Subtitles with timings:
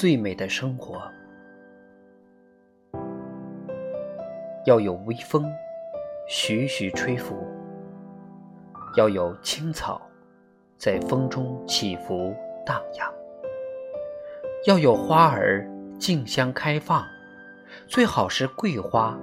[0.00, 0.98] 最美的生活。
[4.64, 5.44] 要有微风，
[6.26, 7.34] 徐徐吹拂；
[8.96, 10.00] 要有青草，
[10.78, 13.12] 在风中起伏荡漾；
[14.66, 17.04] 要有花儿竞相开放，
[17.86, 19.14] 最好是桂花、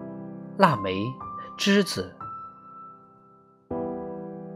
[0.59, 0.93] 腊梅、
[1.57, 2.03] 栀子；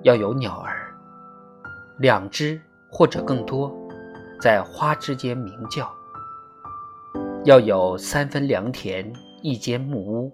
[0.04, 0.94] 要有鸟儿，
[1.98, 3.76] 两只或者更多，
[4.40, 5.88] 在花之间鸣叫；
[7.44, 10.32] 要有三分良田，一间木屋。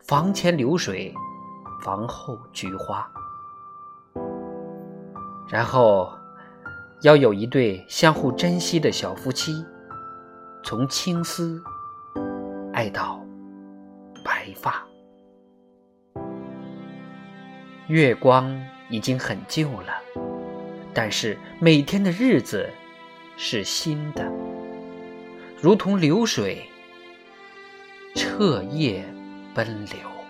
[0.00, 1.14] 房前流水，
[1.84, 3.08] 房后菊花。
[5.48, 6.10] 然后，
[7.02, 9.64] 要有一对相互珍惜的小夫妻，
[10.64, 11.62] 从青丝
[12.72, 13.24] 爱到
[14.24, 14.84] 白发。
[17.86, 19.92] 月光已经很旧了，
[20.92, 22.68] 但是每天的日子
[23.36, 24.28] 是新的，
[25.62, 26.68] 如同流水，
[28.14, 29.02] 彻夜。
[29.54, 30.21] 奔流。